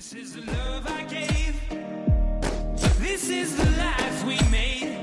[0.00, 1.60] This is the love I gave.
[2.98, 4.96] This is the life we made.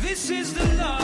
[0.00, 0.99] This is the loss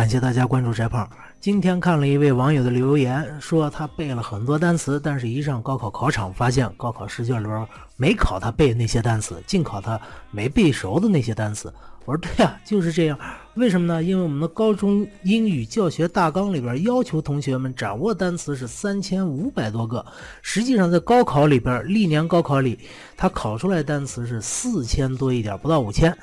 [0.00, 1.06] 感谢大家关注翟胖。
[1.42, 7.68] 今天看了一位网友的留言，说他背了很多单词，但是一上高考考场，发现高考试卷里边
[7.98, 10.00] 没考他背那些单词，净考他
[10.30, 11.70] 没背熟的那些单词。
[12.06, 13.18] 我说对呀、就是这样。
[13.56, 14.02] 为什么呢？
[14.02, 20.02] 因为我们的高中英语教学大纲里边要求同学们掌握单词是三千五百多个，
[20.40, 22.78] 实际上在高考里边，历年高考里，
[23.18, 26.16] 他考出来单词是四千多一点，不到五千。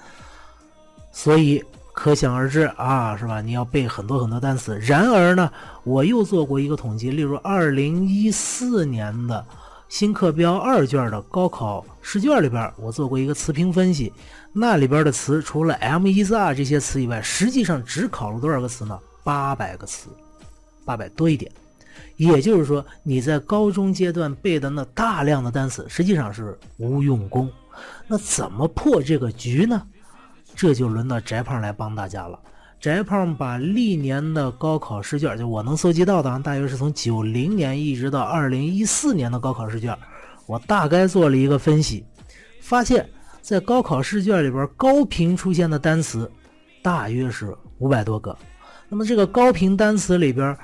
[1.12, 1.64] 所以
[1.98, 3.42] 可想而知啊，是吧？
[3.42, 4.78] 你要背很多很多单词。
[4.78, 5.52] 然而呢，
[5.84, 9.44] 我又做过一个统计，例如二零一四年的
[9.90, 14.14] 新课标二卷的高考试卷里边，我做过一个词频分析，
[14.54, 18.98] 那里边的词除了 m 一 z r 这些词以外，实际上只考了多少个词呢？
[19.24, 20.08] 八百个词，
[20.86, 21.52] 八百多一点。
[22.16, 27.49] 也就是说，你在高中阶段背的那大量的单词，实际上是无用功。
[28.08, 29.82] 那怎么破这个局呢？
[30.58, 32.40] 这就轮到翟胖来帮大家了。
[32.80, 39.96] 翟胖把历年的高考试卷，就我能搜集到的，大约是从九零年一直到二零一四年的高考试卷，
[40.48, 42.04] 我大概做了一个分析，
[42.60, 43.08] 发现，
[43.40, 46.30] 在高考试卷里边高频出现的单词，
[46.82, 48.36] 大约是五百多个。
[48.90, 50.58] 那么这个高频单词里边，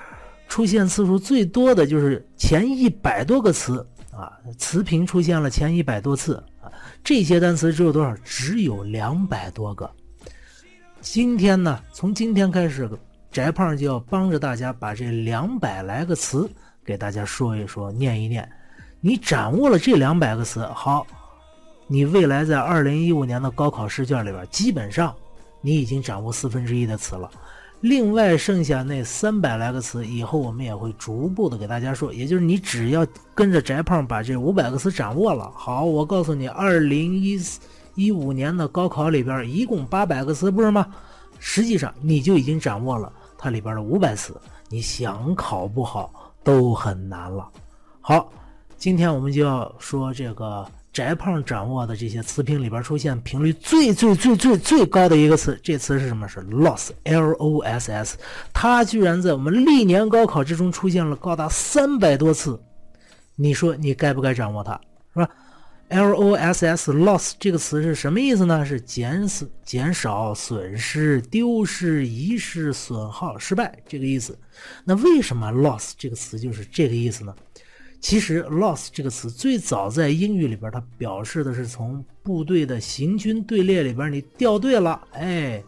[0.47, 3.85] 出现次数最多的就是前一百多个词
[4.15, 6.71] 啊，词频出现了前一百多次啊。
[7.03, 8.15] 这些单词只有多少？
[8.23, 9.89] 只有两百多个。
[11.01, 12.89] 今天呢，从今天开始，
[13.31, 16.49] 翟胖就要帮着大家把这两百来个词
[16.85, 18.49] 给大家说一说、念一念。
[19.01, 21.05] 你掌握了这两百个词，好，
[21.87, 25.13] 你未来在二零一五年的高考试卷里边，基本上
[25.59, 27.29] 你已经掌握四分之一的词了。
[27.83, 32.13] 另外剩下那三百来个词，以后我们也会逐步的给大家说。
[32.13, 37.59] 也就是你只要跟着翟胖把这五百个词掌握了，好，我告诉你，二零一四
[37.95, 40.87] 一五年的高考里边一共八百个词，不是吗？
[41.39, 44.33] 实际上你就已经掌握了它里边的五百词，
[44.69, 47.51] 你想考不好都很难了。
[47.99, 48.31] 好，
[48.77, 56.27] 今天我们就要说这个翟胖掌握的这些词频里边出现频率最最最最最高的一个词，这词是什么？
[56.27, 58.17] 是 loss，l o s s，
[58.53, 62.61] 它居然在我们历年高考之中出现了高达三百多次，
[63.35, 64.79] 你说你该不该掌握它？
[65.13, 65.29] 是吧
[65.89, 68.65] ？L O S S loss 这个词是什么意思呢？
[68.65, 74.37] 是减损、减少、损失、丢失、遗失、损耗、失败这个意思。
[74.85, 77.35] 那为什么 loss 这个词就是这个意思呢？
[78.03, 85.63] 其实 loss 这个词最早在英语里边，它表示的是从部队的行军队列里边你掉队了，哎。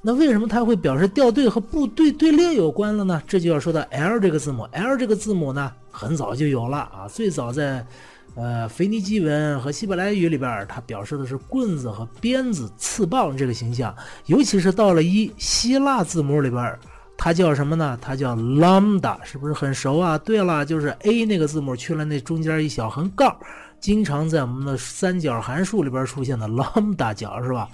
[0.00, 3.22] 那为什么它会表示掉队和部队队列有关了呢？
[3.26, 7.86] 这就要说到 L 这个字母，L 这个字母呢，很早就有了啊，最早在
[8.34, 13.94] 呃腓尼基文和希伯来语里边，它表示的是棍子和鞭子、刺棒这个形象，
[14.24, 16.78] 尤其是到了一希腊字母里边。
[17.16, 17.98] 它叫什么呢？
[18.00, 20.18] 它叫 lambda，是不是很熟啊？
[20.18, 23.34] 对了，就是 a 那个字母去了那中间一小横杠，
[23.80, 27.68] 经常在我们的三角函数里边出现的 lambda 角是吧？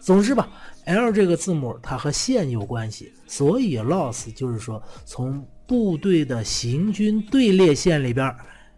[0.00, 0.48] 总之吧
[0.84, 8.34] ，L 这个字母它和线有关系，所以 loss 就是说从部队的行军队列线里边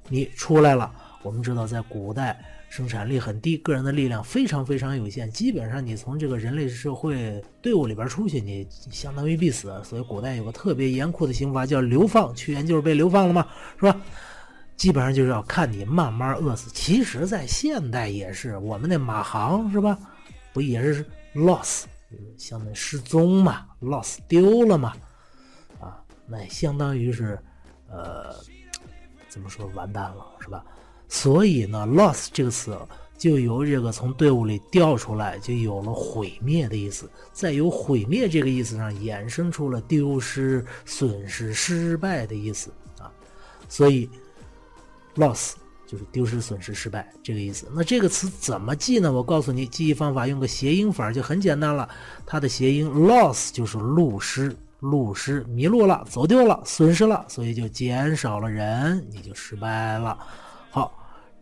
[0.08, 0.92] 你出来了。
[1.22, 2.38] 我们知道，在古代
[2.74, 9.80] 生产力很低，个人的力量非常非常有限，基本上你从这个人类社会队伍里边出去，你相当于必死。
[9.84, 13.46] 所以古代有个特别严酷的刑罚叫流放，屈原就是被流放了嘛，
[13.78, 13.96] 是吧？
[14.76, 16.68] 基本上就是要看你慢慢饿死。
[16.74, 19.96] 其实，在现代也是，我们那马航是吧？
[20.52, 21.84] 不也是 loss，
[22.36, 24.96] 相当于失踪嘛，loss 丢了嘛，
[25.78, 27.38] 啊，那相当于是，
[27.88, 28.34] 呃，
[29.28, 30.64] 怎么说完蛋了是吧？
[31.08, 32.76] 所以呢，loss 这个词
[33.16, 43.10] 就由这个从队伍里调出来，就有了毁灭的意思，再由毁灭这个意思上衍生出了丢失、损失、失败的意思啊，
[43.68, 44.08] 所以
[45.16, 45.52] loss
[45.86, 47.68] 就是丢失、损失、失败这个意思。
[47.72, 49.12] 那这个词怎么记呢？
[49.12, 51.88] 我告诉你，记忆方法用个谐音法就很简单了，
[52.26, 54.54] 它的谐音 loss 就是路失。
[54.80, 60.18] 路失，迷路了，走丢了，损失了，所以就减少了人，你就失败了。
[60.74, 60.92] 好，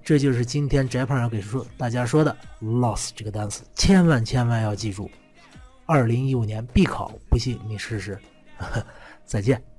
[0.04, 5.10] 这就是今天翟胖要给说大家说的 loss 这个单词，千万千万要记住，
[5.86, 8.18] 二零一五年必考，不信你试试。
[9.24, 9.71] 再见。